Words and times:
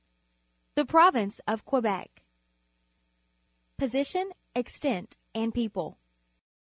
THE 0.73 0.83
PROVINCE 0.83 1.41
OF 1.47 1.63
QUEBEC 1.63 2.23
Position, 3.77 4.31
Extent, 4.55 5.15
and 5.35 5.53
People. 5.53 5.99